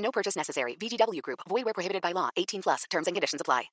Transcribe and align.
No 0.00 0.10
purchase 0.10 0.36
necessary. 0.36 0.76
VGW 0.76 1.22
Group. 1.22 1.40
Void 1.48 1.64
where 1.64 1.74
prohibited 1.74 2.02
by 2.02 2.12
law. 2.12 2.28
18 2.36 2.62
plus. 2.62 2.84
Terms 2.90 3.06
and 3.06 3.14
conditions 3.14 3.40
apply. 3.40 3.70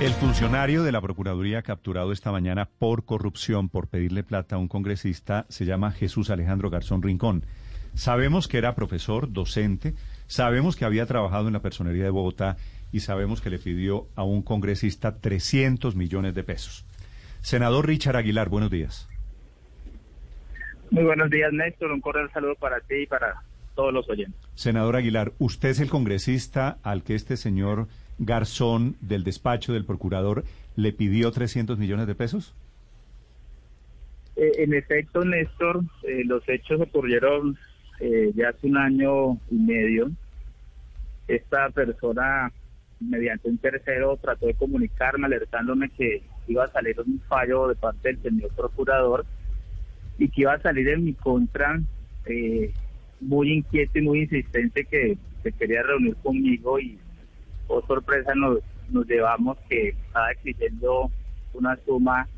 El 0.00 0.12
funcionario 0.14 0.82
de 0.82 0.90
la 0.90 1.00
Procuraduría 1.00 1.62
capturado 1.62 2.10
esta 2.10 2.32
mañana 2.32 2.68
por 2.78 3.04
corrupción 3.04 3.68
por 3.68 3.86
pedirle 3.86 4.24
plata 4.24 4.56
a 4.56 4.58
un 4.58 4.66
congresista 4.66 5.46
se 5.48 5.64
llama 5.66 5.92
Jesús 5.92 6.30
Alejandro 6.30 6.68
Garzón 6.68 7.00
Rincón. 7.00 7.46
Sabemos 7.94 8.48
que 8.48 8.58
era 8.58 8.74
profesor, 8.74 9.32
docente, 9.32 9.94
sabemos 10.26 10.74
que 10.74 10.84
había 10.84 11.06
trabajado 11.06 11.46
en 11.46 11.52
la 11.52 11.62
personería 11.62 12.02
de 12.02 12.10
Bogotá 12.10 12.56
y 12.90 13.00
sabemos 13.00 13.40
que 13.40 13.50
le 13.50 13.60
pidió 13.60 14.08
a 14.16 14.24
un 14.24 14.42
congresista 14.42 15.20
300 15.20 15.94
millones 15.94 16.34
de 16.34 16.42
pesos. 16.42 16.84
Senador 17.40 17.86
Richard 17.86 18.16
Aguilar, 18.16 18.48
buenos 18.48 18.72
días. 18.72 19.08
Muy 20.90 21.04
buenos 21.04 21.30
días, 21.30 21.52
Néstor. 21.52 21.92
Un 21.92 22.00
cordial 22.00 22.30
saludo 22.32 22.56
para 22.56 22.80
ti 22.80 23.02
y 23.02 23.06
para 23.06 23.42
todos 23.76 23.92
los 23.94 24.08
oyentes. 24.10 24.43
Senador 24.54 24.96
Aguilar, 24.96 25.32
¿usted 25.38 25.70
es 25.70 25.80
el 25.80 25.90
congresista 25.90 26.78
al 26.82 27.02
que 27.02 27.14
este 27.14 27.36
señor 27.36 27.88
Garzón 28.18 28.96
del 29.00 29.24
despacho 29.24 29.72
del 29.72 29.84
procurador 29.84 30.44
le 30.76 30.92
pidió 30.92 31.30
300 31.32 31.78
millones 31.78 32.06
de 32.06 32.14
pesos? 32.14 32.54
Eh, 34.36 34.52
en 34.58 34.74
efecto, 34.74 35.24
Néstor, 35.24 35.82
eh, 36.02 36.22
los 36.24 36.48
hechos 36.48 36.80
ocurrieron 36.80 37.56
eh, 38.00 38.32
ya 38.34 38.50
hace 38.50 38.66
un 38.66 38.76
año 38.76 39.34
y 39.50 39.54
medio. 39.54 40.10
Esta 41.26 41.70
persona, 41.70 42.52
mediante 43.00 43.48
un 43.48 43.58
tercero, 43.58 44.16
trató 44.16 44.46
de 44.46 44.54
comunicarme 44.54 45.26
alertándome 45.26 45.90
que 45.90 46.22
iba 46.46 46.64
a 46.64 46.72
salir 46.72 47.00
un 47.00 47.20
fallo 47.28 47.68
de 47.68 47.74
parte 47.74 48.08
del 48.08 48.22
señor 48.22 48.50
procurador 48.54 49.24
y 50.18 50.28
que 50.28 50.42
iba 50.42 50.54
a 50.54 50.62
salir 50.62 50.88
en 50.88 51.04
mi 51.04 51.14
contra, 51.14 51.80
muy 53.24 53.52
inquieto 53.52 53.98
y 53.98 54.02
muy 54.02 54.20
insistente 54.22 54.84
que 54.84 55.16
se 55.42 55.52
quería 55.52 55.82
reunir 55.82 56.16
conmigo 56.16 56.78
y, 56.78 56.98
oh 57.68 57.84
sorpresa, 57.86 58.34
nos, 58.34 58.58
llevamos 59.06 59.58
que 59.68 59.88
estaba 59.88 60.30
exigiendo 60.30 61.10
una 61.52 61.76
suma 61.84 62.28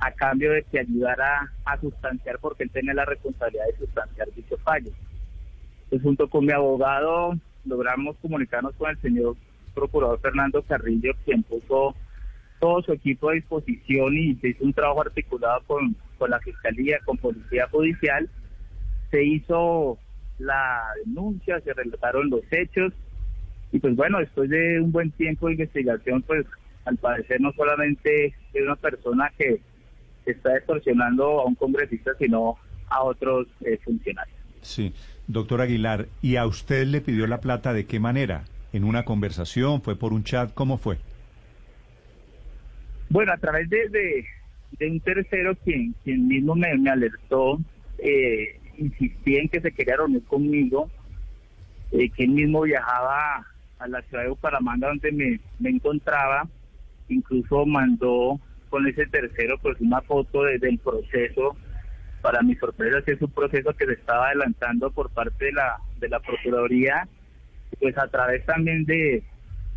a 0.00 0.10
cambio 0.12 0.52
de 0.52 0.62
que 0.64 0.80
ayudara 0.80 1.52
a 1.64 1.78
sustanciar, 1.78 2.38
porque 2.40 2.64
él 2.64 2.70
tenía 2.70 2.94
la 2.94 3.04
responsabilidad 3.04 3.66
de 3.66 3.78
sustanciar 3.78 4.28
dicho 4.34 4.56
fallo. 4.58 4.90
Pues 5.90 6.02
junto 6.02 6.28
con 6.28 6.46
mi 6.46 6.52
abogado 6.52 7.34
logramos 7.64 8.16
comunicarnos 8.16 8.74
con 8.74 8.90
el 8.90 9.00
señor 9.00 9.36
procurador 9.74 10.20
Fernando 10.20 10.62
Carrillo, 10.62 11.12
quien 11.24 11.42
puso 11.42 11.94
todo 12.60 12.82
su 12.82 12.92
equipo 12.92 13.30
a 13.30 13.34
disposición 13.34 14.16
y 14.16 14.34
se 14.36 14.48
hizo 14.48 14.64
un 14.64 14.72
trabajo 14.72 15.02
articulado 15.02 15.62
con, 15.66 15.96
con 16.18 16.30
la 16.30 16.40
Fiscalía, 16.40 16.98
con 17.04 17.16
Policía 17.18 17.68
Judicial. 17.68 18.28
Se 19.10 19.22
hizo 19.24 19.98
la 20.42 20.82
denuncia, 21.04 21.60
se 21.60 21.72
relataron 21.72 22.30
los 22.30 22.42
hechos 22.50 22.92
y 23.72 23.78
pues 23.78 23.96
bueno, 23.96 24.18
después 24.18 24.50
de 24.50 24.80
un 24.80 24.92
buen 24.92 25.10
tiempo 25.12 25.46
de 25.46 25.54
investigación, 25.54 26.22
pues 26.22 26.46
al 26.84 26.98
parecer 26.98 27.40
no 27.40 27.52
solamente 27.52 28.26
es 28.26 28.62
una 28.62 28.76
persona 28.76 29.32
que 29.38 29.60
está 30.26 30.56
extorsionando 30.56 31.40
a 31.40 31.46
un 31.46 31.54
congresista, 31.54 32.12
sino 32.18 32.58
a 32.88 33.02
otros 33.02 33.48
eh, 33.64 33.78
funcionarios. 33.82 34.36
Sí, 34.60 34.92
doctor 35.26 35.62
Aguilar, 35.62 36.06
¿y 36.20 36.36
a 36.36 36.46
usted 36.46 36.86
le 36.86 37.00
pidió 37.00 37.26
la 37.26 37.40
plata 37.40 37.72
de 37.72 37.86
qué 37.86 37.98
manera? 37.98 38.44
¿En 38.72 38.84
una 38.84 39.04
conversación? 39.04 39.82
¿Fue 39.82 39.96
por 39.96 40.12
un 40.12 40.22
chat? 40.22 40.52
¿Cómo 40.52 40.76
fue? 40.76 40.98
Bueno, 43.08 43.32
a 43.32 43.38
través 43.38 43.68
de, 43.70 43.88
de, 44.78 44.90
un 44.90 45.00
tercero 45.00 45.54
quien, 45.64 45.94
quien 46.04 46.28
mismo 46.28 46.54
me, 46.54 46.76
me 46.78 46.90
alertó, 46.90 47.58
eh, 47.98 48.58
insistí 48.82 49.36
en 49.36 49.48
que 49.48 49.60
se 49.60 49.72
quería 49.72 49.96
reunir 49.96 50.24
conmigo, 50.24 50.90
eh, 51.92 52.10
que 52.10 52.24
él 52.24 52.30
mismo 52.30 52.62
viajaba 52.62 53.46
a 53.78 53.88
la 53.88 54.00
ciudad 54.02 54.22
de 54.24 54.30
Bucaramanga 54.30 54.88
donde 54.88 55.12
me, 55.12 55.68
encontraba, 55.68 56.48
incluso 57.08 57.66
mandó 57.66 58.40
con 58.70 58.86
ese 58.86 59.06
tercero 59.06 59.58
pues 59.58 59.78
una 59.80 60.00
foto 60.02 60.44
desde 60.44 60.70
el 60.70 60.78
proceso 60.78 61.56
para 62.22 62.40
mi 62.42 62.54
sorpresa 62.54 63.02
que 63.02 63.12
es 63.12 63.20
un 63.20 63.30
proceso 63.32 63.74
que 63.74 63.86
se 63.86 63.92
estaba 63.92 64.28
adelantando 64.28 64.90
por 64.90 65.10
parte 65.10 65.46
de 65.46 65.52
la 65.52 65.76
de 65.98 66.08
la 66.08 66.20
procuraduría 66.20 67.06
pues 67.80 67.98
a 67.98 68.06
través 68.06 68.46
también 68.46 68.84
de, 68.84 69.22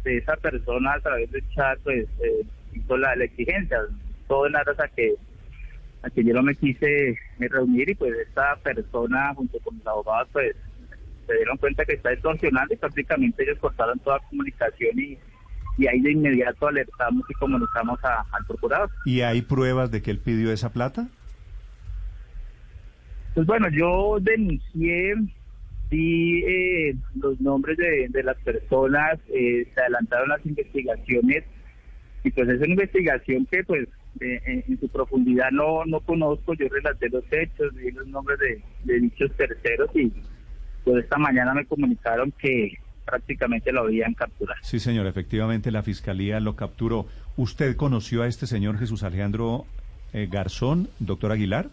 de 0.03 0.17
esa 0.17 0.37
persona 0.37 0.93
a 0.93 0.99
través 0.99 1.29
del 1.31 1.43
chat 1.49 1.77
pues 1.83 2.07
eh, 2.23 2.45
hizo 2.73 2.95
la, 2.97 3.13
exigencia 3.15 3.79
todo 4.27 4.47
en 4.47 4.55
aras 4.55 4.79
a 4.79 4.87
que 4.87 5.15
a 6.05 6.09
que 6.09 6.23
yo 6.23 6.33
no 6.33 6.43
me 6.43 6.55
quise 6.55 7.17
reunir 7.39 7.89
y 7.89 7.95
pues 7.95 8.13
esta 8.27 8.55
persona 8.57 9.33
junto 9.33 9.59
con 9.59 9.77
los 9.77 9.87
abogados 9.87 10.29
pues 10.31 10.55
se 11.25 11.33
dieron 11.33 11.57
cuenta 11.57 11.83
que 11.85 11.93
está 11.93 12.13
extorsionando 12.13 12.73
y 12.73 12.77
prácticamente 12.77 13.43
ellos 13.43 13.57
cortaron 13.59 13.97
toda 13.99 14.19
comunicación 14.29 14.99
y 14.99 15.17
y 15.77 15.87
ahí 15.87 15.99
de 15.99 16.11
inmediato 16.11 16.67
alertamos 16.67 17.23
y 17.29 17.33
comunicamos 17.33 17.99
al 18.03 18.45
procurador. 18.45 18.89
¿Y 19.05 19.21
hay 19.21 19.41
pruebas 19.41 19.91
de 19.91 20.01
que 20.01 20.11
él 20.11 20.19
pidió 20.19 20.51
esa 20.51 20.71
plata? 20.71 21.09
Pues 23.33 23.45
bueno, 23.45 23.67
yo 23.69 24.17
denuncié, 24.21 25.15
di 25.89 26.43
eh, 26.45 26.95
los 27.15 27.39
nombres 27.41 27.77
de, 27.77 28.07
de 28.09 28.23
las 28.23 28.37
personas, 28.37 29.19
eh, 29.33 29.67
se 29.73 29.81
adelantaron 29.81 30.29
las 30.29 30.45
investigaciones 30.45 31.43
y 32.23 32.31
pues 32.31 32.47
es 32.47 32.57
una 32.59 32.71
investigación 32.71 33.45
que 33.47 33.63
pues 33.65 33.87
en, 34.19 34.79
su 34.79 34.87
profundidad 34.89 35.51
no 35.51 35.85
no 35.85 35.99
conozco, 35.99 36.53
yo 36.53 36.67
relaté 36.69 37.09
los 37.09 37.23
hechos, 37.31 37.75
di 37.75 37.91
los 37.91 38.07
nombres 38.07 38.39
de, 38.39 38.61
de 38.83 38.99
dichos 38.99 39.31
terceros 39.35 39.89
y 39.95 40.11
pues 40.83 41.03
esta 41.03 41.17
mañana 41.17 41.53
me 41.53 41.65
comunicaron 41.65 42.31
que 42.37 42.77
prácticamente 43.05 43.71
lo 43.71 43.81
habían 43.81 44.13
capturado. 44.13 44.59
Sí, 44.63 44.79
señor, 44.79 45.07
efectivamente 45.07 45.71
la 45.71 45.83
fiscalía 45.83 46.39
lo 46.39 46.55
capturó. 46.55 47.05
¿Usted 47.37 47.75
conoció 47.75 48.23
a 48.23 48.27
este 48.27 48.47
señor 48.47 48.77
Jesús 48.77 49.03
Alejandro 49.03 49.65
eh, 50.13 50.27
Garzón, 50.31 50.89
doctor 50.99 51.31
Aguilar? 51.31 51.67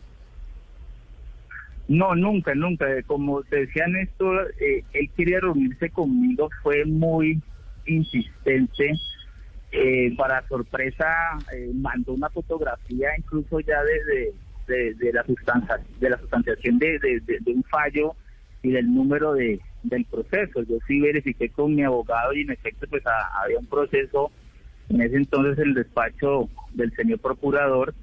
No, 1.88 2.14
nunca, 2.14 2.54
nunca. 2.54 2.86
Como 3.06 3.42
te 3.42 3.66
decía 3.66 3.86
Néstor, 3.86 4.54
eh, 4.60 4.84
él 4.92 5.10
quería 5.16 5.40
reunirse 5.40 5.90
conmigo, 5.90 6.48
fue 6.62 6.84
muy 6.84 7.40
insistente. 7.86 8.92
Eh, 9.74 10.14
para 10.18 10.46
sorpresa, 10.48 11.06
mandó 11.74 12.12
una 12.12 12.28
fotografía 12.28 13.08
incluso 13.16 13.58
ya 13.60 13.82
desde 13.82 14.94
de, 14.94 15.12
la 15.12 15.24
sustancia, 15.24 15.80
de 15.98 16.10
la 16.10 16.18
sustanciación 16.18 16.78
de, 16.78 16.98
de 16.98 17.52
un 17.52 17.64
fallo 17.64 18.14
y 18.62 18.70
del 18.70 18.92
número 18.92 19.32
de, 19.32 19.60
del 19.82 20.04
proceso. 20.04 20.62
Yo 20.62 20.78
sí 20.86 21.00
verifiqué 21.00 21.48
con 21.50 21.74
mi 21.74 21.82
abogado 21.82 22.32
y 22.32 22.42
en 22.42 22.50
efecto 22.50 22.86
pues 22.88 23.02
había 23.06 23.58
un 23.58 23.66
proceso 23.66 24.30
en 24.88 25.00
ese 25.00 25.16
entonces 25.16 25.58
el 25.58 25.74
despacho 25.74 26.48
del 26.74 26.92
señor 26.94 27.18
procurador 27.18 27.94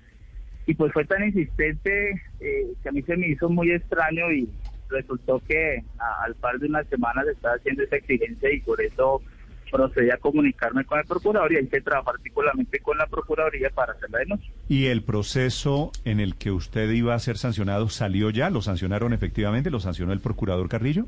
y 0.65 0.73
pues 0.75 0.91
fue 0.93 1.05
tan 1.05 1.23
insistente 1.23 2.21
eh, 2.39 2.73
que 2.81 2.89
a 2.89 2.91
mí 2.91 3.01
se 3.03 3.17
me 3.17 3.29
hizo 3.29 3.49
muy 3.49 3.71
extraño 3.71 4.31
y 4.31 4.49
resultó 4.89 5.41
que 5.47 5.83
al 6.23 6.35
par 6.35 6.57
de 6.59 6.67
unas 6.67 6.87
semanas 6.87 7.27
estaba 7.27 7.55
haciendo 7.55 7.83
esa 7.83 7.97
exigencia 7.97 8.51
y 8.51 8.59
por 8.61 8.81
eso 8.81 9.21
procedí 9.69 10.09
a 10.09 10.17
comunicarme 10.17 10.85
con 10.85 10.99
el 10.99 11.05
procurador 11.05 11.51
y 11.53 11.57
hay 11.57 11.67
que 11.67 11.81
trabajar 11.81 12.13
particularmente 12.13 12.79
con 12.79 12.97
la 12.97 13.07
procuraduría 13.07 13.69
para 13.69 13.93
hacer 13.93 14.09
la 14.09 14.19
denuncia. 14.19 14.51
¿Y 14.67 14.87
el 14.87 15.03
proceso 15.03 15.91
en 16.05 16.19
el 16.19 16.35
que 16.35 16.51
usted 16.51 16.89
iba 16.91 17.13
a 17.13 17.19
ser 17.19 17.37
sancionado 17.37 17.89
salió 17.89 18.29
ya? 18.29 18.49
¿Lo 18.49 18.61
sancionaron 18.61 19.13
efectivamente? 19.13 19.69
¿Lo 19.69 19.79
sancionó 19.79 20.13
el 20.13 20.19
procurador 20.19 20.69
Carrillo? 20.69 21.05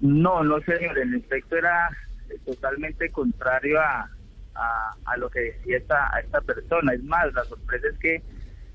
No, 0.00 0.42
no 0.42 0.60
señor, 0.60 0.98
el 0.98 1.14
efecto 1.14 1.56
era 1.56 1.90
totalmente 2.44 3.10
contrario 3.10 3.80
a, 3.80 4.08
a, 5.04 5.16
lo 5.16 5.28
que 5.30 5.40
decía 5.40 5.78
esta, 5.78 6.14
a 6.14 6.20
esta 6.20 6.40
persona. 6.40 6.94
Es 6.94 7.02
más, 7.04 7.32
la 7.34 7.44
sorpresa 7.44 7.88
es 7.88 7.98
que 7.98 8.22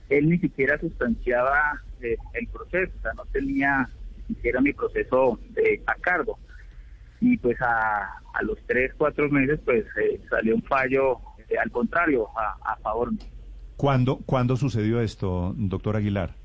él 0.09 0.29
ni 0.29 0.37
siquiera 0.37 0.79
sustanciaba 0.79 1.81
eh, 2.01 2.17
el 2.33 2.47
proceso, 2.47 2.91
o 2.99 3.01
sea, 3.01 3.13
no 3.13 3.25
tenía 3.31 3.89
ni 4.27 4.35
siquiera 4.35 4.61
mi 4.61 4.73
proceso 4.73 5.39
de, 5.51 5.81
a 5.85 5.95
cargo 5.95 6.37
y 7.21 7.37
pues 7.37 7.59
a, 7.61 8.03
a 8.33 8.43
los 8.43 8.57
tres, 8.67 8.91
cuatro 8.97 9.29
meses 9.29 9.59
pues 9.65 9.85
eh, 10.01 10.21
salió 10.29 10.55
un 10.55 10.63
fallo 10.63 11.19
eh, 11.49 11.57
al 11.57 11.71
contrario, 11.71 12.27
a, 12.37 12.73
a 12.73 12.75
favor 12.77 13.11
¿Cuándo, 13.77 14.19
¿Cuándo 14.25 14.55
sucedió 14.55 15.01
esto, 15.01 15.53
doctor 15.57 15.97
Aguilar? 15.97 16.35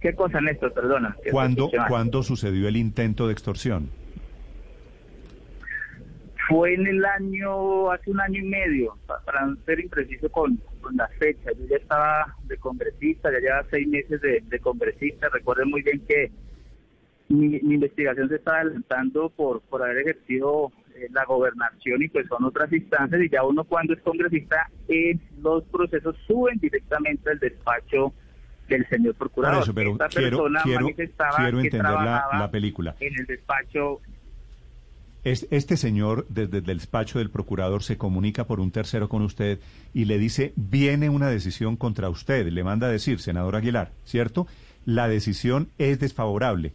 ¿Qué 0.00 0.14
cosa, 0.14 0.40
Néstor? 0.40 0.72
Perdona. 0.72 1.16
¿Cuándo. 1.30 1.70
¿Cuándo 1.88 2.22
sucedió 2.22 2.68
el 2.68 2.76
intento 2.76 3.26
de 3.26 3.32
extorsión? 3.32 3.88
Fue 6.48 6.74
en 6.74 6.86
el 6.86 7.04
año, 7.04 7.90
hace 7.90 8.10
un 8.10 8.20
año 8.20 8.40
y 8.40 8.48
medio, 8.48 8.98
pa- 9.06 9.22
para 9.24 9.46
no 9.46 9.56
ser 9.64 9.80
impreciso 9.80 10.28
con, 10.30 10.56
con 10.80 10.96
la 10.96 11.08
fecha. 11.18 11.50
Yo 11.56 11.66
ya 11.66 11.76
estaba 11.76 12.34
de 12.44 12.58
congresista, 12.58 13.30
ya 13.32 13.38
llevaba 13.38 13.66
seis 13.70 13.86
meses 13.88 14.20
de, 14.20 14.42
de 14.44 14.58
congresista. 14.60 15.28
Recuerden 15.32 15.70
muy 15.70 15.82
bien 15.82 16.04
que 16.06 16.30
mi, 17.32 17.60
mi 17.60 17.74
investigación 17.74 18.28
se 18.28 18.36
está 18.36 18.60
adelantando 18.60 19.28
por, 19.30 19.60
por 19.62 19.82
haber 19.82 19.98
ejercido 19.98 20.70
eh, 20.94 21.08
la 21.12 21.24
gobernación 21.24 22.02
y 22.02 22.08
pues 22.08 22.26
son 22.28 22.44
otras 22.44 22.72
instancias 22.72 23.20
y 23.22 23.28
ya 23.28 23.42
uno 23.44 23.64
cuando 23.64 23.94
es 23.94 24.00
congresista 24.02 24.68
eh, 24.88 25.18
los 25.42 25.64
procesos 25.64 26.14
suben 26.26 26.58
directamente 26.58 27.30
al 27.30 27.38
despacho 27.38 28.12
del 28.68 28.86
señor 28.88 29.14
procurador. 29.14 29.56
Por 29.56 29.62
eso, 29.64 29.74
pero 29.74 29.92
Esta 29.92 30.08
quiero, 30.08 30.36
persona 30.38 30.60
quiero, 30.62 30.80
manifestaba 30.82 31.36
quiero 31.36 31.58
que 31.58 31.64
entender 31.64 31.92
la, 31.92 32.24
la 32.38 32.50
película. 32.50 32.94
en 33.00 33.14
el 33.18 33.26
despacho 33.26 34.00
Es- 35.24 35.46
Este 35.50 35.76
señor, 35.76 36.26
desde 36.28 36.58
el 36.58 36.64
despacho 36.64 37.18
del 37.18 37.30
procurador, 37.30 37.82
se 37.82 37.96
comunica 37.96 38.44
por 38.44 38.60
un 38.60 38.70
tercero 38.72 39.08
con 39.08 39.22
usted 39.22 39.58
y 39.94 40.04
le 40.06 40.18
dice, 40.18 40.52
viene 40.56 41.08
una 41.10 41.28
decisión 41.28 41.76
contra 41.76 42.08
usted. 42.08 42.46
Le 42.48 42.64
manda 42.64 42.88
a 42.88 42.90
decir, 42.90 43.20
senador 43.20 43.54
Aguilar, 43.56 43.92
¿cierto? 44.04 44.46
La 44.84 45.06
decisión 45.08 45.68
es 45.78 46.00
desfavorable. 46.00 46.72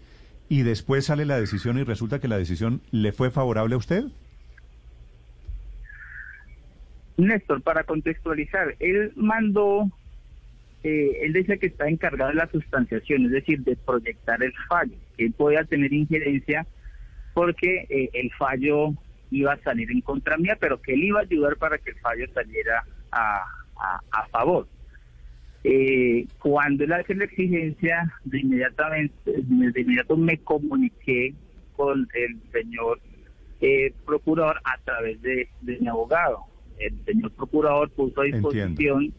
Y 0.49 0.63
después 0.63 1.05
sale 1.05 1.25
la 1.25 1.39
decisión 1.39 1.77
y 1.77 1.83
resulta 1.83 2.19
que 2.19 2.27
la 2.27 2.37
decisión 2.37 2.81
le 2.91 3.11
fue 3.11 3.31
favorable 3.31 3.75
a 3.75 3.77
usted. 3.77 4.05
Néstor, 7.17 7.61
para 7.61 7.83
contextualizar, 7.83 8.75
él 8.79 9.11
mandó, 9.15 9.89
eh, 10.83 11.19
él 11.23 11.33
dice 11.33 11.57
que 11.57 11.67
está 11.67 11.89
encargado 11.89 12.29
de 12.29 12.37
la 12.37 12.49
sustanciación, 12.49 13.25
es 13.25 13.31
decir, 13.31 13.61
de 13.63 13.75
proyectar 13.75 14.41
el 14.41 14.53
fallo, 14.69 14.95
que 15.17 15.25
él 15.25 15.33
podía 15.33 15.63
tener 15.63 15.91
injerencia 15.91 16.65
porque 17.33 17.85
eh, 17.89 18.09
el 18.13 18.31
fallo 18.33 18.93
iba 19.29 19.53
a 19.53 19.59
salir 19.59 19.91
en 19.91 20.01
contra 20.01 20.37
mía, 20.37 20.57
pero 20.59 20.81
que 20.81 20.93
él 20.93 21.03
iba 21.03 21.19
a 21.19 21.21
ayudar 21.21 21.55
para 21.57 21.77
que 21.77 21.91
el 21.91 21.99
fallo 21.99 22.25
saliera 22.33 22.83
a, 23.11 23.45
favor. 24.31 24.67
Eh, 25.69 26.25
cuando 26.41 26.85
él 26.85 26.93
hace 26.93 27.13
la 27.13 27.25
exigencia, 27.25 28.09
de 28.23 28.39
inmediatamente, 28.39 29.13
de 29.25 29.81
inmediato 29.81 30.15
me 30.15 30.37
comuniqué 30.37 31.33
con 31.75 32.07
el 32.13 32.39
señor 32.53 33.01
eh, 33.59 33.91
procurador 34.05 34.61
a 34.63 34.77
través 34.85 35.21
de, 35.21 35.49
de 35.61 35.77
mi 35.79 35.87
abogado. 35.89 36.39
El 36.79 36.93
señor 37.03 37.31
procurador 37.31 37.89
puso 37.89 38.21
a 38.21 38.23
disposición 38.25 39.13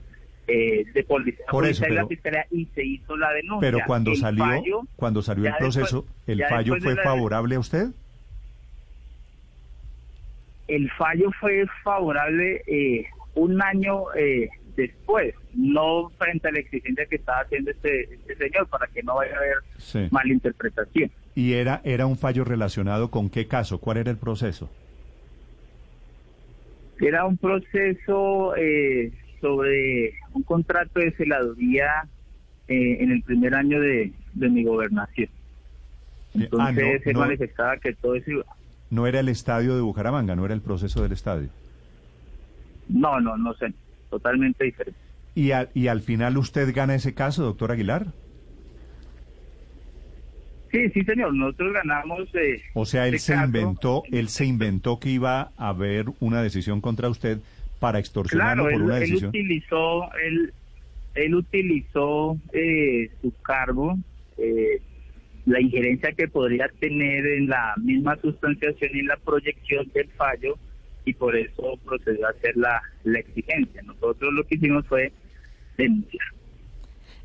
eh, 0.47 0.87
de 0.95 1.05
policía, 1.05 1.45
Por 1.51 1.67
eso, 1.67 1.81
policía 1.83 1.89
y 1.89 1.91
la 1.91 1.97
pero- 1.97 2.09
fiscalía 2.09 2.47
y 2.51 2.65
se 2.75 2.83
hizo 2.83 3.15
la 3.19 3.31
denuncia. 3.35 3.71
Pero 3.71 3.79
cuando 3.87 4.13
El 4.13 4.17
salió, 4.17 4.45
fallo, 4.45 4.81
cuando 4.97 5.21
salió 5.23 5.47
el 5.49 5.55
proceso, 5.59 6.07
después- 6.25 6.29
¿el 6.29 6.45
fallo 6.49 6.77
fue 6.81 6.95
la- 6.95 7.03
favorable 7.03 7.55
a 7.57 7.61
usted? 7.61 7.89
el 10.69 10.91
fallo 10.93 11.31
fue 11.41 11.65
favorable 11.83 12.63
eh, 12.67 13.07
un 13.35 13.61
año 13.63 14.13
eh, 14.15 14.49
después, 14.83 15.35
no 15.55 16.11
frente 16.19 16.49
a 16.49 16.53
la 16.53 16.61
exigencia 16.61 17.07
que 17.07 17.17
estaba 17.17 17.41
haciendo 17.41 17.71
este, 17.71 18.05
este 18.15 18.37
señor, 18.37 18.69
para 18.69 18.87
que 18.87 19.03
no 19.03 19.17
vaya 19.17 19.35
a 19.35 19.39
haber 19.39 19.57
Sí. 19.79 20.09
malinterpretación. 20.11 21.11
¿Y 21.35 21.53
era, 21.55 21.81
era 21.85 22.07
un 22.07 22.17
fallo 22.17 22.45
relacionado 22.45 23.11
con 23.11 23.29
qué 23.31 23.47
caso? 23.47 23.79
¿Cuál 23.79 23.99
era 23.99 24.11
el 24.11 24.17
proceso? 24.17 24.71
Era 27.01 27.25
un 27.27 27.37
proceso 27.37 28.57
eh, 28.57 29.13
sobre 29.41 30.15
un 30.33 30.43
contrato 30.43 30.99
de 31.01 31.13
celaduría 31.13 31.91
eh, 32.67 32.99
en 33.01 33.13
el 33.13 33.23
primer 33.23 33.55
año 33.55 33.81
de, 33.81 34.13
de 34.35 34.49
mi 34.49 34.65
gobernación. 34.65 35.29
Ah, 36.35 36.39
Entonces 36.71 36.85
no, 37.05 37.11
él 37.11 37.15
no. 37.15 37.21
manifestaba 37.21 37.77
que 37.79 37.93
todo 37.95 38.17
eso 38.17 38.31
iba- 38.33 38.45
No 38.91 39.07
era 39.07 39.21
el 39.21 39.29
estadio 39.29 39.75
de 39.77 39.81
Bucaramanga, 39.81 40.35
no 40.35 40.45
era 40.45 40.55
el 40.55 40.61
proceso 40.61 41.03
del 41.03 41.13
estadio. 41.13 41.49
No, 42.89 43.21
no, 43.21 43.37
no 43.37 43.55
sé, 43.55 43.73
totalmente 44.11 44.65
diferente. 44.65 45.01
¿Y, 45.35 45.53
al- 45.53 45.71
y 45.75 45.87
al 45.89 46.03
final 46.03 46.37
usted 46.39 46.75
gana 46.75 46.95
ese 46.95 47.15
caso, 47.15 47.43
doctor 47.45 47.73
Aguilar? 47.73 48.15
Sí, 50.71 50.91
sí, 50.91 51.03
señor, 51.05 51.35
nosotros 51.35 51.73
ganamos... 51.73 52.29
eh, 52.35 52.63
O 52.73 52.85
sea, 52.87 53.09
él 53.09 53.15
este 53.17 53.27
se 53.27 53.33
caso. 53.35 53.47
inventó, 53.47 54.03
él 54.11 54.29
se 54.29 54.45
inventó 54.47 54.99
que 55.01 55.11
iba 55.11 55.53
a 55.57 55.69
haber 55.71 56.07
una 56.21 56.43
decisión 56.43 56.81
contra 56.81 57.09
usted 57.09 57.43
para 57.79 57.99
extorsionarlo 57.99 58.63
Claro, 58.65 58.71
por 58.71 58.83
él, 58.83 58.83
una 58.83 58.97
él 58.99 59.01
decisión. 59.01 59.31
utilizó, 59.31 60.13
él, 60.23 60.55
él 61.15 61.35
utilizó 61.35 62.39
eh, 62.53 63.11
su 63.23 63.35
cargo, 63.43 63.97
eh, 64.37 64.83
la 65.45 65.61
injerencia 65.61 66.13
que 66.15 66.29
podría 66.29 66.69
tener 66.81 67.27
en 67.27 67.49
la 67.49 67.75
misma 67.79 68.17
sustanciación 68.21 68.91
y 68.95 69.01
en 69.01 69.07
la 69.09 69.17
proyección 69.19 69.91
del 69.95 70.11
fallo 70.13 70.59
y 71.09 71.15
por 71.15 71.35
eso 71.35 71.79
procedió 71.85 72.27
a 72.27 72.31
hacer 72.31 72.57
la, 72.57 72.83
la 73.05 73.19
exigencia. 73.21 73.83
Nosotros 73.83 74.33
lo 74.35 74.45
que 74.45 74.57
hicimos 74.57 74.87
fue 74.87 75.11
denunciar. 75.79 76.27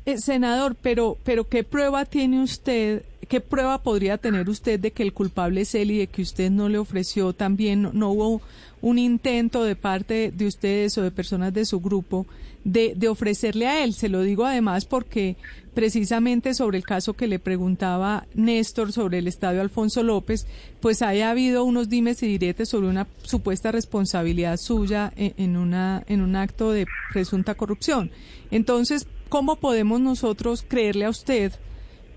Eh, 0.06 0.18
senador, 0.18 0.74
pero, 0.80 1.18
pero 1.24 1.48
¿qué 1.48 1.64
prueba 1.64 2.04
tiene 2.04 2.42
usted, 2.42 3.02
qué 3.26 3.40
prueba 3.40 3.82
podría 3.82 4.18
tener 4.18 4.48
usted 4.48 4.80
de 4.80 4.92
que 4.92 5.02
el 5.02 5.12
culpable 5.12 5.62
es 5.62 5.74
él 5.74 5.90
y 5.90 5.98
de 5.98 6.06
que 6.06 6.22
usted 6.22 6.50
no 6.50 6.68
le 6.68 6.78
ofreció 6.78 7.32
también, 7.32 7.90
no, 7.92 8.10
hubo 8.10 8.42
un 8.80 8.98
intento 8.98 9.64
de 9.64 9.76
parte 9.76 10.32
de 10.34 10.46
ustedes 10.46 10.98
o 10.98 11.02
de 11.02 11.10
personas 11.10 11.54
de 11.54 11.64
su 11.64 11.80
grupo 11.80 12.26
de, 12.64 12.94
de 12.96 13.08
ofrecerle 13.08 13.66
a 13.66 13.84
él? 13.84 13.94
Se 13.94 14.08
lo 14.08 14.22
digo 14.22 14.44
además 14.44 14.84
porque 14.84 15.36
precisamente 15.74 16.54
sobre 16.54 16.78
el 16.78 16.84
caso 16.84 17.14
que 17.14 17.26
le 17.26 17.38
preguntaba 17.38 18.26
Néstor 18.34 18.92
sobre 18.92 19.18
el 19.18 19.28
estadio 19.28 19.60
Alfonso 19.60 20.02
López, 20.02 20.46
pues 20.80 21.02
haya 21.02 21.30
habido 21.30 21.64
unos 21.64 21.88
dimes 21.88 22.22
y 22.22 22.26
diretes 22.26 22.68
sobre 22.68 22.88
una 22.88 23.06
supuesta 23.22 23.72
responsabilidad 23.72 24.56
suya 24.56 25.12
en, 25.16 25.34
en 25.36 25.56
una, 25.56 26.04
en 26.06 26.20
un 26.20 26.36
acto 26.36 26.72
de 26.72 26.86
presunta 27.12 27.54
corrupción. 27.54 28.10
Entonces, 28.50 29.06
¿cómo 29.28 29.56
podemos 29.56 30.00
nosotros 30.00 30.64
creerle 30.66 31.04
a 31.04 31.10
usted 31.10 31.52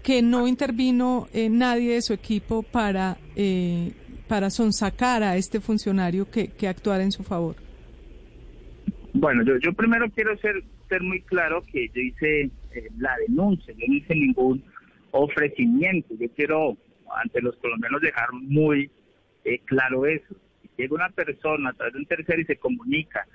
que 0.03 0.21
no 0.21 0.47
intervino 0.47 1.27
eh, 1.33 1.49
nadie 1.49 1.95
de 1.95 2.01
su 2.01 2.13
equipo 2.13 2.63
para, 2.63 3.17
eh, 3.35 3.91
para 4.27 4.49
sonsacar 4.49 5.23
a 5.23 5.35
este 5.37 5.59
funcionario 5.59 6.29
que, 6.29 6.49
que 6.49 6.67
actuara 6.67 7.03
en 7.03 7.11
su 7.11 7.23
favor? 7.23 7.55
Bueno, 9.13 9.43
yo, 9.43 9.57
yo 9.57 9.73
primero 9.73 10.09
quiero 10.11 10.37
ser, 10.37 10.63
ser 10.87 11.01
muy 11.01 11.21
claro 11.21 11.63
que 11.71 11.89
yo 11.89 12.01
hice 12.01 12.51
eh, 12.71 12.89
la 12.99 13.15
denuncia, 13.27 13.73
yo 13.77 13.85
no 13.87 13.93
hice 13.95 14.15
ningún 14.15 14.63
ofrecimiento. 15.11 16.13
Yo 16.19 16.27
quiero 16.35 16.77
ante 17.23 17.41
los 17.41 17.55
colombianos 17.57 18.01
dejar 18.01 18.31
muy 18.33 18.91
eh, 19.45 19.59
claro 19.65 20.05
eso. 20.05 20.35
Si 20.61 20.69
llega 20.77 20.95
una 20.95 21.09
persona 21.09 21.69
a 21.69 21.73
través 21.73 21.93
de 21.93 21.99
un 21.99 22.05
tercero 22.05 22.41
y 22.41 22.45
se 22.45 22.57
comunica, 22.57 23.25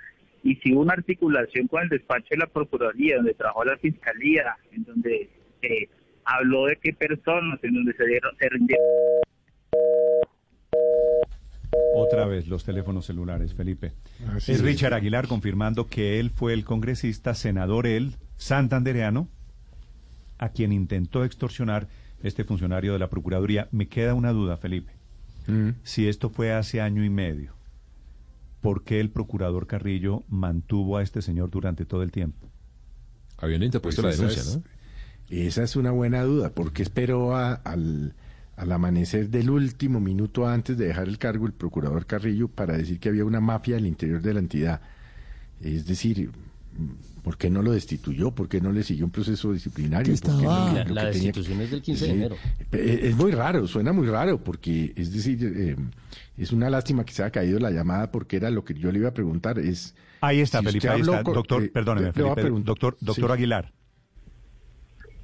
y 0.45 0.57
si 0.57 0.73
una 0.73 0.95
articulación 0.95 1.69
con 1.69 1.83
el 1.83 1.89
despacho 1.89 2.29
de 2.31 2.39
la 2.39 2.47
Procuraduría, 2.47 3.17
donde 3.17 3.35
trabajó 3.35 3.65
la 3.65 3.77
Fiscalía, 3.79 4.57
en 4.73 4.85
donde 4.85 5.31
eh, 5.63 5.89
habló 6.25 6.67
de 6.67 6.77
qué 6.83 6.93
personas, 6.93 7.59
en 7.63 7.75
donde 7.75 7.93
se 7.95 8.07
dieron, 8.07 8.37
se 8.39 8.49
rindieron 8.49 8.85
Otra 11.95 12.27
vez 12.27 12.49
los 12.49 12.65
teléfonos 12.65 13.07
celulares, 13.07 13.55
Felipe. 13.55 13.93
Así 14.35 14.53
es. 14.53 14.63
Richard 14.63 14.95
Aguilar 14.95 15.29
confirmando 15.29 15.87
que 15.89 16.21
él 16.21 16.31
fue 16.31 16.53
el 16.55 16.65
congresista, 16.65 17.35
senador 17.35 17.87
él, 17.87 18.17
santandereano, 18.37 19.29
a 20.39 20.49
quien 20.51 20.73
intentó 20.73 21.25
extorsionar 21.25 21.89
este 22.23 22.45
funcionario 22.45 22.93
de 22.93 22.99
la 22.99 23.09
Procuraduría. 23.09 23.69
Me 23.73 23.89
queda 23.89 24.15
una 24.15 24.33
duda, 24.33 24.57
Felipe. 24.57 24.93
Mm. 25.47 25.71
Si 25.83 26.09
esto 26.09 26.31
fue 26.31 26.53
hace 26.53 26.81
año 26.81 27.05
y 27.05 27.11
medio, 27.11 27.55
¿por 28.61 28.85
qué 28.85 29.01
el 29.01 29.11
procurador 29.11 29.67
Carrillo 29.67 30.23
mantuvo 30.29 30.97
a 30.97 31.03
este 31.03 31.21
señor 31.23 31.51
durante 31.51 31.85
todo 31.85 32.03
el 32.03 32.11
tiempo? 32.13 32.49
Habían 33.39 33.63
interpuesto 33.63 34.03
Pues 34.03 34.19
la 34.19 34.25
denuncia, 34.25 34.43
es- 34.43 34.57
¿no? 34.57 34.63
Esa 35.33 35.63
es 35.63 35.77
una 35.77 35.91
buena 35.93 36.23
duda, 36.25 36.51
porque 36.51 36.83
esperó 36.83 37.35
a- 37.35 37.55
al, 37.55 38.15
al 38.57 38.73
amanecer 38.73 39.31
del 39.31 39.49
último 39.51 39.99
minuto 39.99 40.47
antes 40.47 40.77
de 40.77 40.87
dejar 40.89 41.09
el 41.09 41.17
cargo 41.19 41.47
el 41.47 41.53
procurador 41.53 42.05
Carrillo 42.07 42.49
para 42.49 42.77
decir 42.77 43.01
que 43.01 43.09
había 43.09 43.25
una 43.25 43.41
mafia 43.41 43.77
al 43.77 43.87
interior 43.87 44.21
de 44.21 44.35
la 44.35 44.41
entidad. 44.41 44.81
Es 45.63 45.87
decir, 45.87 46.31
¿por 47.23 47.39
qué 47.39 47.49
no 47.49 47.63
lo 47.63 47.73
destituyó? 47.73 48.31
¿Por 48.33 48.49
qué 48.49 48.61
no 48.61 48.73
le 48.73 48.83
siguió 48.83 49.07
un 49.07 49.11
proceso 49.11 49.53
disciplinario? 49.55 50.13
Que 50.15 50.21
¿Por 50.21 50.37
qué 50.39 50.43
no- 50.45 50.51
estaba- 50.53 50.73
La- 50.75 50.85
lo 50.85 50.95
la 50.95 51.01
que 51.07 51.11
tenía- 51.13 51.27
destitución 51.29 51.61
es 51.63 51.71
del 51.71 51.83
15 51.83 52.05
de 52.07 52.13
enero. 52.13 52.37
Eh, 52.73 53.01
Es 53.05 53.17
muy 53.17 53.33
raro, 53.33 53.67
suena 53.67 53.93
muy 53.95 54.07
raro, 54.09 54.43
porque 54.45 54.93
es 54.97 55.13
decir, 55.15 55.39
eh, 55.57 55.77
es 56.37 56.53
una 56.53 56.69
lástima 56.69 57.05
que 57.07 57.15
se 57.15 57.23
haya 57.23 57.31
caído 57.31 57.59
la 57.59 57.71
llamada 57.71 58.11
porque 58.13 58.37
era 58.37 58.51
lo 58.51 58.65
que 58.67 58.75
yo 58.75 58.93
le 58.93 58.99
iba 58.99 59.09
a 59.09 59.15
preguntar. 59.15 59.59
Es 59.59 59.95
Ahí 60.21 60.41
está, 60.41 60.59
si 60.61 60.67
Felipe, 60.67 60.89
ahí 60.91 61.01
está. 61.01 61.23
con- 61.23 61.35
Doctor, 61.35 61.63
eh, 61.65 61.69
perdóneme, 61.69 62.13
Felipe. 62.13 62.35
preguntar- 62.35 62.67
Doctor, 62.67 62.97
doctor 63.01 63.29
sí. 63.31 63.33
Aguilar. 63.33 63.73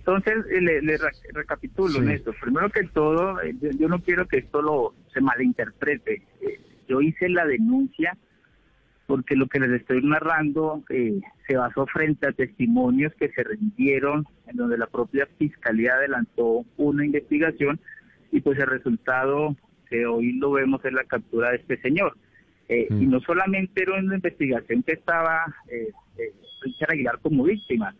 Entonces, 0.08 0.46
eh, 0.50 0.60
le, 0.62 0.80
le 0.82 0.96
re- 0.96 1.10
recapitulo, 1.34 1.92
Sí. 1.94 2.00
Néstor. 2.00 2.34
Primero 2.40 2.70
que 2.70 2.84
todo, 2.84 3.40
eh, 3.42 3.54
yo, 3.60 3.70
yo 3.78 3.88
no 3.88 4.00
quiero 4.00 4.26
que 4.26 4.38
esto 4.38 4.62
lo 4.62 4.94
se 5.12 5.20
malinterprete. 5.20 6.22
Eh, 6.40 6.60
yo 6.88 7.02
hice 7.02 7.28
la 7.28 7.44
denuncia 7.44 8.16
porque 9.06 9.36
lo 9.36 9.46
que 9.48 9.60
les 9.60 9.70
estoy 9.80 10.02
narrando 10.02 10.82
eh, 10.90 11.20
se 11.46 11.56
basó 11.56 11.86
frente 11.86 12.26
a 12.26 12.32
testimonios 12.32 13.12
que 13.14 13.28
se 13.30 13.42
rindieron, 13.44 14.26
en 14.46 14.56
donde 14.56 14.78
la 14.78 14.86
propia 14.86 15.26
fiscalía 15.38 15.94
adelantó 15.94 16.64
una 16.78 17.04
investigación 17.04 17.78
y 18.32 18.40
pues 18.40 18.58
el 18.58 18.66
resultado 18.66 19.56
que 19.90 20.04
hoy 20.06 20.32
lo 20.34 20.52
vemos 20.52 20.82
es 20.84 20.92
la 20.92 21.04
captura 21.04 21.50
de 21.50 21.56
este 21.56 21.78
señor. 21.82 22.16
Eh, 22.70 22.86
Y 22.90 23.06
no 23.06 23.20
solamente 23.20 23.82
era 23.82 23.94
una 23.98 24.14
investigación 24.16 24.82
que 24.82 24.92
estaba 24.92 25.42
eh, 25.70 25.88
eh, 26.18 26.32
Richard 26.62 26.92
Aguilar 26.92 27.18
como 27.22 27.44
víctima, 27.44 27.94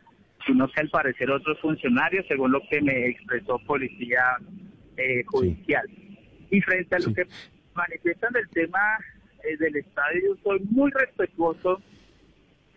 sino 0.49 0.67
que 0.69 0.81
al 0.81 0.89
parecer 0.89 1.31
otros 1.31 1.61
funcionarios, 1.61 2.27
según 2.27 2.53
lo 2.53 2.61
que 2.71 2.81
me 2.81 3.09
expresó 3.09 3.59
Policía 3.67 4.39
eh, 4.97 5.23
Judicial. 5.27 5.87
Y 6.51 6.61
frente 6.63 6.97
a 6.97 6.99
lo 7.01 7.09
Sí. 7.09 7.15
que 7.15 7.27
manifiestan 7.75 8.33
del 8.33 8.49
tema 8.49 8.81
eh, 9.45 9.57
del 9.59 9.77
estadio, 9.77 10.37
soy 10.43 10.59
muy 10.71 10.91
respetuoso 10.91 11.83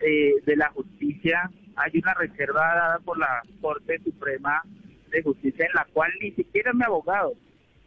eh, 0.00 0.34
de 0.44 0.56
la 0.56 0.68
justicia. 0.68 1.50
Hay 1.76 1.92
una 1.98 2.14
reserva 2.14 2.60
dada 2.60 2.98
por 2.98 3.18
la 3.18 3.42
Corte 3.62 3.98
Suprema 4.04 4.62
de 5.10 5.22
Justicia 5.22 5.64
en 5.66 5.74
la 5.74 5.86
cual 5.92 6.12
ni 6.20 6.32
siquiera 6.32 6.72
mi 6.74 6.84
abogado 6.84 7.32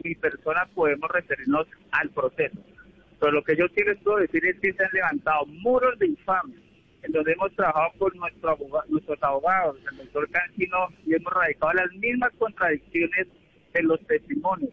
ni 0.03 0.15
persona 0.15 0.65
podemos 0.73 1.09
referirnos 1.11 1.67
al 1.91 2.09
proceso. 2.09 2.57
Pero 3.19 3.31
lo 3.31 3.43
que 3.43 3.55
yo 3.55 3.67
puedo 4.03 4.17
decir 4.17 4.45
es 4.45 4.59
que 4.59 4.73
se 4.73 4.83
han 4.83 4.89
levantado 4.91 5.45
muros 5.45 5.97
de 5.99 6.07
infamia 6.07 6.57
donde 7.11 7.33
hemos 7.33 7.53
trabajado 7.55 7.91
con 7.97 8.11
nuestro 8.17 8.49
aboga- 8.51 8.85
nuestros 8.89 9.21
abogados, 9.23 9.77
el 9.91 9.97
doctor 9.97 10.29
Cancino, 10.31 10.77
y 11.05 11.13
hemos 11.15 11.33
radicado 11.33 11.73
las 11.73 11.91
mismas 11.93 12.31
contradicciones 12.37 13.27
en 13.73 13.87
los 13.87 13.99
testimonios, 14.07 14.71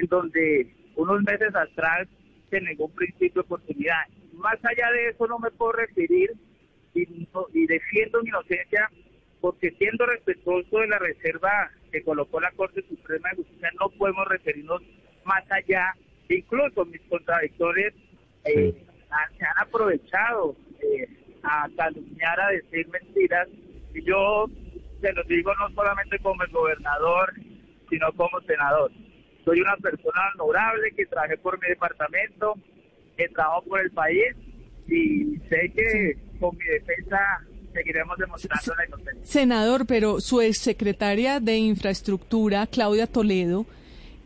en 0.00 0.06
donde 0.08 0.74
unos 0.96 1.22
meses 1.22 1.54
atrás 1.54 2.08
se 2.50 2.60
negó 2.60 2.86
un 2.86 2.94
principio 2.94 3.42
de 3.42 3.46
oportunidad. 3.46 4.02
Más 4.34 4.56
allá 4.64 4.90
de 4.92 5.08
eso 5.10 5.26
no 5.26 5.38
me 5.38 5.50
puedo 5.50 5.72
referir 5.72 6.32
y, 6.94 7.06
no- 7.32 7.46
y 7.54 7.66
defiendo 7.66 8.22
mi 8.22 8.28
inocencia 8.30 8.90
porque 9.40 9.70
siendo 9.78 10.04
respetuoso 10.06 10.78
de 10.80 10.88
la 10.88 10.98
reserva 10.98 11.70
que 11.92 12.02
colocó 12.02 12.40
la 12.40 12.50
Corte 12.52 12.82
Suprema 12.88 13.30
de 13.30 13.36
Justicia 13.36 13.70
no 13.80 13.88
podemos 13.90 14.26
referirnos 14.28 14.82
más 15.24 15.44
allá. 15.50 15.94
Incluso 16.28 16.84
mis 16.84 17.00
contradictores 17.02 17.94
eh, 18.44 18.74
han- 19.10 19.38
se 19.38 19.44
han 19.44 19.58
aprovechado 19.58 20.56
eh, 20.82 21.06
a 21.42 21.68
calumniar, 21.76 22.40
a 22.40 22.50
decir 22.50 22.88
mentiras. 22.88 23.48
Y 23.94 24.04
yo 24.04 24.46
se 25.00 25.12
los 25.12 25.26
digo 25.26 25.52
no 25.54 25.74
solamente 25.74 26.18
como 26.20 26.42
el 26.42 26.50
gobernador, 26.50 27.32
sino 27.88 28.12
como 28.12 28.40
senador. 28.46 28.90
Soy 29.44 29.60
una 29.60 29.76
persona 29.76 30.20
honorable 30.38 30.92
que 30.96 31.06
trabajé 31.06 31.36
por 31.38 31.60
mi 31.60 31.68
departamento, 31.68 32.54
que 33.16 33.28
trabajo 33.28 33.62
por 33.62 33.80
el 33.80 33.90
país 33.90 34.36
y 34.86 35.36
sé 35.48 35.72
que 35.74 36.16
con 36.38 36.56
mi 36.56 36.64
defensa 36.64 37.18
seguiremos 37.72 38.18
demostrando 38.18 38.74
la 38.76 38.86
inocencia. 38.86 39.24
Senador, 39.24 39.86
pero 39.86 40.20
su 40.20 40.40
exsecretaria 40.40 41.40
de 41.40 41.56
Infraestructura, 41.56 42.66
Claudia 42.66 43.06
Toledo, 43.06 43.66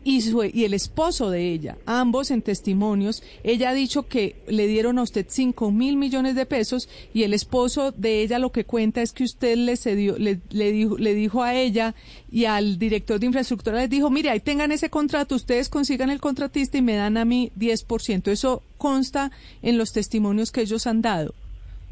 y, 0.05 0.21
su, 0.21 0.43
y 0.43 0.65
el 0.65 0.75
esposo 0.75 1.31
de 1.31 1.51
ella, 1.51 1.77
ambos 1.87 2.29
en 2.29 2.43
testimonios, 2.43 3.23
ella 3.43 3.71
ha 3.71 3.73
dicho 3.73 4.07
que 4.07 4.35
le 4.47 4.67
dieron 4.67 4.99
a 4.99 5.01
usted 5.01 5.25
5 5.27 5.71
mil 5.71 5.97
millones 5.97 6.35
de 6.35 6.45
pesos 6.45 6.87
y 7.11 7.23
el 7.23 7.33
esposo 7.33 7.91
de 7.91 8.21
ella 8.21 8.37
lo 8.37 8.51
que 8.51 8.65
cuenta 8.65 9.01
es 9.01 9.13
que 9.13 9.23
usted 9.23 9.57
le, 9.57 9.75
cedió, 9.75 10.15
le, 10.19 10.39
le, 10.51 10.71
dijo, 10.71 10.95
le 10.99 11.15
dijo 11.15 11.41
a 11.41 11.55
ella 11.55 11.95
y 12.31 12.45
al 12.45 12.77
director 12.77 13.19
de 13.19 13.25
infraestructura, 13.25 13.79
les 13.79 13.89
dijo, 13.89 14.11
mire, 14.11 14.29
ahí 14.29 14.39
tengan 14.39 14.71
ese 14.71 14.91
contrato, 14.91 15.33
ustedes 15.33 15.69
consigan 15.69 16.11
el 16.11 16.21
contratista 16.21 16.77
y 16.77 16.83
me 16.83 16.95
dan 16.95 17.17
a 17.17 17.25
mí 17.25 17.51
10%. 17.57 18.27
Eso 18.27 18.61
consta 18.77 19.31
en 19.63 19.79
los 19.79 19.91
testimonios 19.91 20.51
que 20.51 20.61
ellos 20.61 20.85
han 20.85 21.01
dado. 21.01 21.33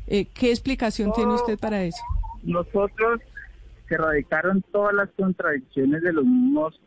Eh, 0.05 0.25
¿Qué 0.35 0.51
explicación 0.51 1.11
tiene 1.13 1.33
usted 1.33 1.57
para 1.57 1.83
eso? 1.83 2.03
Nosotros 2.43 3.21
se 3.89 3.97
radicaron 3.97 4.63
todas 4.71 4.93
las 4.93 5.09
contradicciones 5.17 6.03
de 6.03 6.13
los 6.13 6.25
mismos 6.25 6.79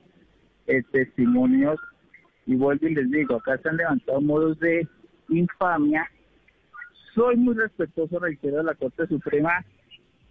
eh, 0.66 0.82
testimonios 0.92 1.78
y 2.46 2.54
vuelvo 2.54 2.87
y 2.88 2.94
les 2.94 3.11
digo, 3.11 3.37
acá 3.37 3.58
se 3.58 3.68
han 3.68 3.76
levantado 3.76 4.20
modos 4.20 4.58
de 4.61 4.87
infamia. 5.28 6.08
Soy 7.14 7.37
muy 7.37 7.54
respetuoso, 7.56 8.18
reitero, 8.18 8.58
de 8.58 8.64
la 8.64 8.75
Corte 8.75 9.06
Suprema. 9.06 9.64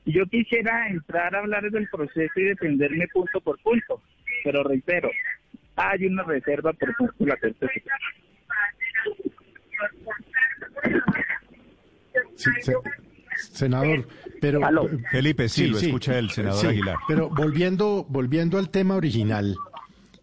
y 0.05 0.13
Yo 0.13 0.25
quisiera 0.27 0.87
entrar 0.89 1.35
a 1.35 1.39
hablar 1.39 1.69
del 1.71 1.87
proceso 1.89 2.31
y 2.39 2.43
defenderme 2.43 3.07
punto 3.13 3.41
por 3.41 3.59
punto, 3.61 4.01
pero 4.43 4.63
reitero, 4.63 5.09
hay 5.75 6.05
una 6.05 6.23
reserva 6.23 6.71
por 6.73 6.95
parte 6.95 7.15
de 7.19 7.25
la 7.25 7.37
Corte 7.37 7.59
Suprema. 7.59 7.97
Sí, 12.35 12.49
se- 12.61 12.73
senador, 13.37 14.07
pero... 14.41 14.63
Aló. 14.65 14.87
Felipe, 15.11 15.49
sí, 15.49 15.67
lo 15.67 15.77
escucha 15.77 16.17
el 16.17 16.29
senador 16.29 16.61
sí, 16.61 16.67
Aguilar. 16.67 16.97
Pero 17.07 17.29
volviendo, 17.29 18.05
volviendo 18.07 18.57
al 18.57 18.69
tema 18.69 18.95
original, 18.95 19.55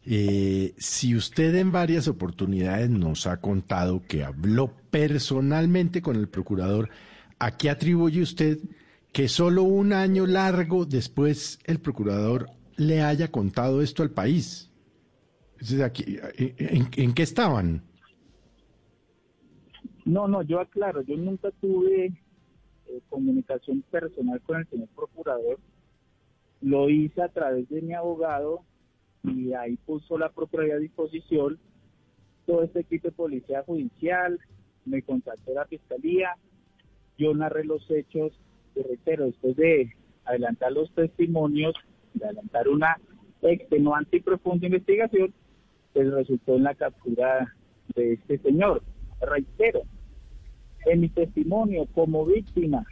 eh, 0.05 0.75
si 0.79 1.15
usted 1.15 1.55
en 1.55 1.71
varias 1.73 2.09
oportunidades 2.09 2.91
nos 2.91 3.27
ha 3.27 3.41
contado 3.41 4.03
que 4.03 4.25
habló 4.25 4.73
personalmente 4.91 6.03
con 6.03 6.17
el 6.17 6.29
procurador, 6.29 6.89
¿a 7.39 7.57
qué 7.57 7.71
atribuye 7.71 8.21
usted 8.23 8.59
que 9.13 9.29
solo 9.29 9.63
un 9.63 9.93
año 9.93 10.27
largo 10.27 10.85
después 10.87 11.59
el 11.65 11.79
procurador 11.81 12.49
le 12.77 13.03
haya 13.03 13.31
contado 13.31 13.83
esto 13.83 14.03
al 14.03 14.11
país? 14.11 14.71
¿en, 15.61 16.55
en- 16.59 16.89
en 16.97 17.15
qué 17.15 17.23
estaban? 17.23 17.83
No, 20.05 20.27
no, 20.27 20.43
yo 20.43 20.59
aclaro, 20.61 21.03
yo 21.03 21.17
nunca 21.17 21.51
tuve 21.61 22.07
eh, 22.07 23.01
comunicación 23.09 23.83
personal 23.83 24.41
con 24.43 24.59
el 24.59 24.69
señor 24.69 24.89
procurador. 24.97 25.61
Lo 26.61 26.91
hice 26.91 27.23
a 27.23 27.29
través 27.29 27.69
de 27.69 27.83
mi 27.83 27.95
abogado 27.95 28.65
y 29.25 29.53
ahí 29.55 29.77
puso 29.87 30.19
la 30.19 30.31
Procuraduría 30.31 30.77
a 30.77 30.79
disposición 30.79 31.59
todo 32.47 32.65
este 32.65 32.81
equipo 32.81 33.09
de 33.09 33.13
policía 33.13 33.63
judicial, 33.63 34.39
me 34.85 35.03
contactó 35.03 35.55
la 35.55 35.65
fiscalía, 35.67 36.37
yo 37.17 37.35
narré 37.35 37.65
los 37.65 37.89
hechos, 37.91 38.33
y 38.75 38.83
reitero, 38.83 39.27
después 39.27 39.57
de 39.57 39.93
adelantar 40.25 40.73
los 40.73 40.93
testimonios, 40.93 41.75
de 42.15 42.25
adelantar 42.25 42.69
una 42.69 42.97
extenuante 43.43 44.17
y 44.17 44.21
profunda 44.21 44.67
investigación, 44.67 45.33
pues 45.93 46.11
resultó 46.11 46.57
en 46.57 46.65
la 46.65 46.75
captura 46.75 47.55
de 47.95 48.15
este 48.15 48.39
señor. 48.39 48.83
Reitero, 49.21 49.83
en 50.87 51.01
mi 51.01 51.09
testimonio 51.09 51.87
como 51.95 52.27
víctima, 52.27 52.85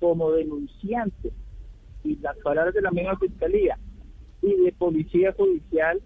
como 0.00 0.32
denunciante, 0.32 1.32
y 2.04 2.16
las 2.16 2.36
palabras 2.38 2.74
de 2.74 2.82
la 2.82 2.90
misma 2.90 3.16
fiscalía 3.16 3.78
y 4.42 4.64
de 4.64 4.72
policía 4.72 5.32
judicial, 5.32 6.00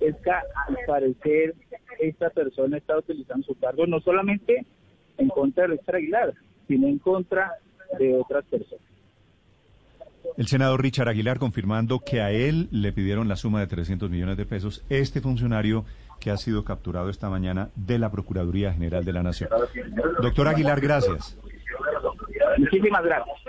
es 0.00 0.16
que 0.16 0.30
al 0.30 0.76
parecer 0.86 1.54
esta 2.00 2.30
persona 2.30 2.78
está 2.78 2.98
utilizando 2.98 3.46
su 3.46 3.54
cargo 3.58 3.86
no 3.86 4.00
solamente 4.00 4.66
en 5.18 5.28
contra 5.28 5.64
de 5.64 5.76
Richard 5.76 5.96
Aguilar, 5.96 6.34
sino 6.66 6.88
en 6.88 6.98
contra 6.98 7.52
de 7.98 8.16
otras 8.16 8.44
personas. 8.46 8.84
El 10.36 10.46
senador 10.46 10.80
Richard 10.80 11.08
Aguilar 11.08 11.38
confirmando 11.38 12.00
que 12.00 12.20
a 12.20 12.30
él 12.30 12.68
le 12.70 12.92
pidieron 12.92 13.28
la 13.28 13.36
suma 13.36 13.60
de 13.60 13.66
300 13.66 14.08
millones 14.10 14.36
de 14.36 14.46
pesos, 14.46 14.84
este 14.88 15.20
funcionario 15.20 15.84
que 16.20 16.30
ha 16.30 16.36
sido 16.36 16.64
capturado 16.64 17.10
esta 17.10 17.28
mañana 17.28 17.70
de 17.74 17.98
la 17.98 18.10
Procuraduría 18.10 18.72
General 18.72 19.04
de 19.04 19.12
la 19.12 19.22
Nación. 19.22 19.50
Doctor 20.22 20.48
Aguilar, 20.48 20.80
gracias. 20.80 21.36
Muchísimas 22.58 23.04
gracias. 23.04 23.41